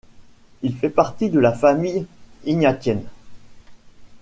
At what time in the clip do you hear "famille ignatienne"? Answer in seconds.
1.53-3.03